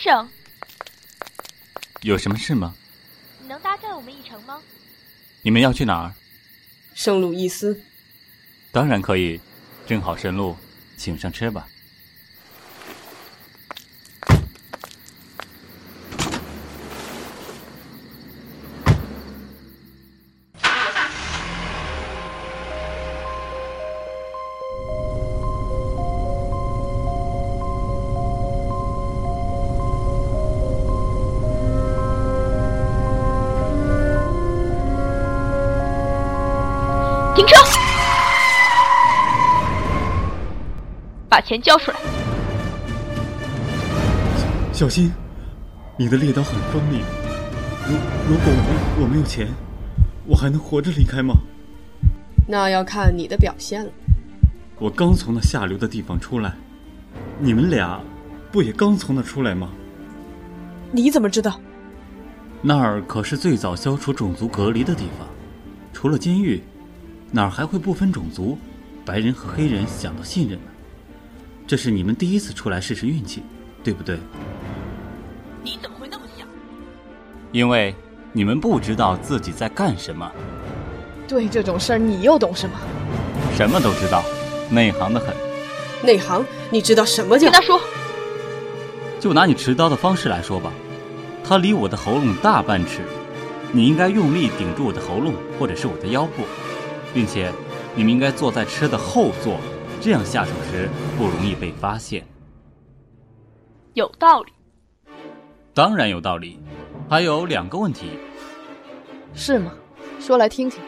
[0.00, 0.26] 生，
[2.00, 2.74] 有什么事吗？
[3.38, 4.58] 你能搭载我们一程吗？
[5.42, 6.14] 你们要去哪儿？
[6.94, 7.78] 圣路易斯。
[8.72, 9.38] 当然可以，
[9.86, 10.56] 正好顺路，
[10.96, 11.68] 请上车吧。
[37.34, 37.54] 停车！
[41.28, 41.96] 把钱交出来！
[44.72, 45.12] 小心，
[45.96, 47.02] 你的猎刀很锋利。
[47.86, 47.94] 如
[48.28, 49.48] 如果我我没有钱，
[50.26, 51.34] 我还能活着离开吗？
[52.48, 53.90] 那要看你的表现了。
[54.78, 56.54] 我刚从那下流的地方出来，
[57.38, 58.00] 你们俩
[58.50, 59.68] 不也刚从那出来吗？
[60.90, 61.60] 你怎么知道？
[62.62, 65.28] 那儿可是最早消除种族隔离的地方，
[65.92, 66.60] 除了监狱。
[67.32, 68.58] 哪儿还会不分种族，
[69.04, 70.64] 白人和黑人想到信任呢？
[71.66, 73.42] 这是你们第一次出来试试运气，
[73.84, 74.18] 对不对？
[75.62, 76.46] 你怎么会那么想？
[77.52, 77.94] 因为
[78.32, 80.28] 你们不知道自己在干什么。
[81.28, 82.76] 对这种事儿，你又懂什么？
[83.56, 84.24] 什么都知道，
[84.68, 85.32] 内行的很。
[86.02, 86.44] 内行？
[86.70, 87.48] 你知道什么叫？
[87.48, 87.80] 跟他说。
[89.20, 90.72] 就拿你持刀的方式来说吧，
[91.44, 93.02] 它离我的喉咙大半尺，
[93.70, 96.42] 你应该用力顶住我的喉咙，或者是我的腰部。
[97.12, 97.52] 并且，
[97.94, 99.58] 你们应该坐在车的后座，
[100.00, 102.24] 这样下手时不容易被发现。
[103.94, 104.52] 有道理。
[105.74, 106.58] 当然有道理。
[107.08, 108.10] 还有两个问题。
[109.34, 109.72] 是吗？
[110.20, 110.80] 说来听听。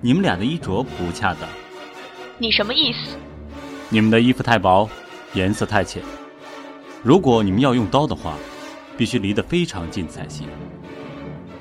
[0.00, 1.48] 你们俩的衣着不恰当。
[2.36, 3.16] 你什么意思？
[3.90, 4.88] 你们的衣服太薄，
[5.34, 6.02] 颜色太浅。
[7.02, 8.36] 如果你们要用刀的话，
[8.96, 10.48] 必须离得非常近才行。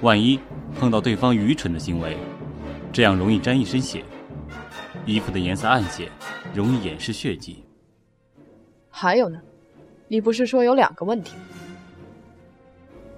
[0.02, 0.40] 万一
[0.80, 2.18] 碰到对方愚蠢的行为。
[2.94, 4.06] 这样容易沾一身血，
[5.04, 6.08] 衣服的颜色暗些，
[6.54, 7.64] 容易掩饰血迹。
[8.88, 9.42] 还有呢，
[10.08, 11.34] 你不是说有两个问题？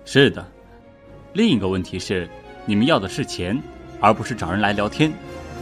[0.06, 0.48] 是的，
[1.34, 2.30] 另一个问题是，
[2.66, 3.62] 你们要的是钱，
[4.00, 5.12] 而不是找人来聊天。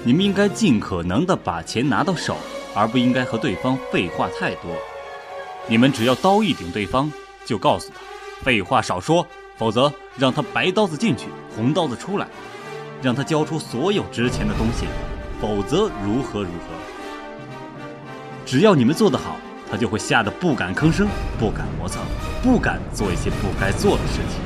[0.03, 2.37] 你们应该尽可能的把钱拿到手，
[2.75, 4.71] 而不应该和对方废话太多。
[5.67, 7.11] 你们只要刀一顶对方，
[7.45, 7.99] 就告诉他，
[8.43, 9.25] 废话少说，
[9.57, 12.27] 否则让他白刀子进去，红刀子出来。
[13.03, 14.85] 让他交出所有值钱的东西，
[15.41, 16.73] 否则如何如何？
[18.45, 19.35] 只要你们做得好，
[19.69, 21.05] 他就会吓得不敢吭声，
[21.37, 22.01] 不敢磨蹭，
[22.41, 24.41] 不敢做一些不该做的事情。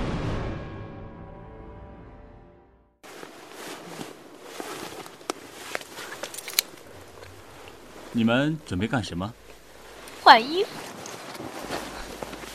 [8.12, 9.32] 你们准备干什么？
[10.24, 10.70] 换衣服。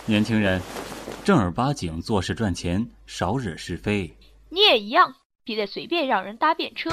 [0.06, 0.60] 年轻人，
[1.22, 4.16] 正儿八经做事赚钱，少惹是非。
[4.48, 5.14] 你也一样。
[5.44, 6.90] 别再随便让人搭便车。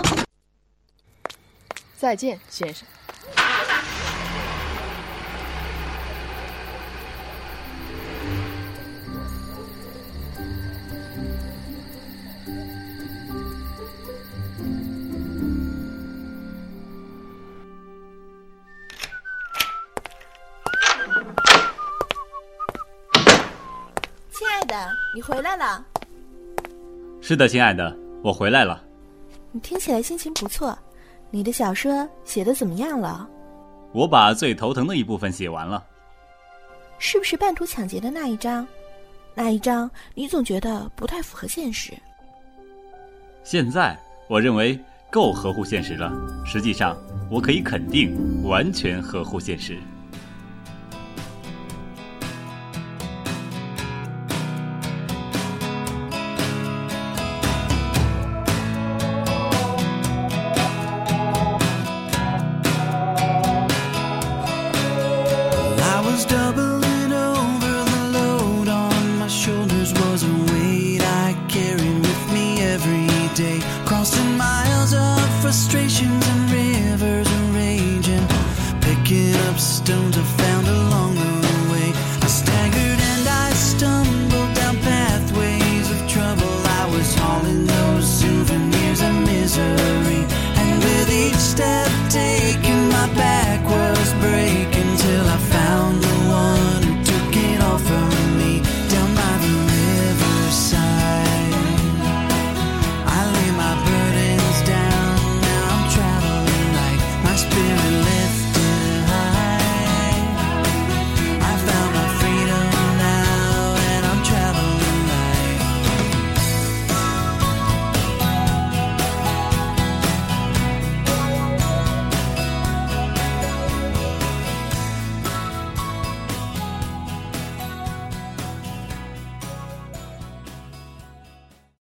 [1.95, 2.87] 再见，先生。
[24.31, 25.85] 亲爱的，你回来了。
[27.21, 28.08] 是的，亲爱的。
[28.21, 28.83] 我回来了，
[29.51, 30.77] 你听起来心情不错。
[31.31, 33.27] 你的小说写的怎么样了？
[33.93, 35.85] 我把最头疼的一部分写完了。
[36.97, 38.67] 是不是半途抢劫的那一章？
[39.33, 41.93] 那一章你总觉得不太符合现实。
[43.43, 43.97] 现在
[44.27, 44.77] 我认为
[45.09, 46.11] 够合乎现实了。
[46.45, 46.97] 实际上，
[47.31, 49.77] 我可以肯定，完全合乎现实。
[70.19, 78.27] thousand weight I carry with me every day, crossing miles of frustrations and rivers and raging,
[78.81, 80.48] picking up stones of.